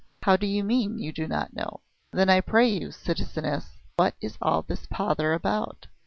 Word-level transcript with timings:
"How 0.23 0.35
do 0.35 0.47
you 0.47 0.63
mean, 0.63 0.97
you 0.97 1.11
do 1.11 1.27
not 1.27 1.53
know? 1.53 1.81
Then 2.11 2.27
I 2.27 2.41
pray 2.41 2.67
you, 2.67 2.89
citizeness, 2.91 3.77
what 3.97 4.15
is 4.19 4.35
all 4.41 4.63
this 4.63 4.87
pother 4.87 5.31
about?" 5.31 5.85